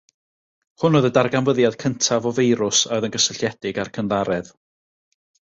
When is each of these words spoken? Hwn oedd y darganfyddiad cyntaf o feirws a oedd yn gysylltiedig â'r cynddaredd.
Hwn 0.83 0.95
oedd 0.99 1.07
y 1.09 1.11
darganfyddiad 1.17 1.77
cyntaf 1.83 2.25
o 2.31 2.31
feirws 2.39 2.81
a 2.89 2.91
oedd 2.97 3.07
yn 3.09 3.15
gysylltiedig 3.17 3.79
â'r 3.85 3.93
cynddaredd. 4.01 4.53